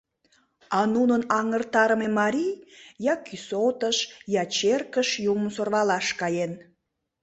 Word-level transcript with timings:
А 0.79 0.79
нунын 0.93 1.21
аҥыртарыме 1.39 2.09
марий 2.19 2.53
я 3.13 3.15
кӱсотыш, 3.25 3.97
я 4.41 4.43
черкыш 4.55 5.09
юмым 5.31 5.49
сӧрвалаш 5.55 6.07
каен. 6.19 6.53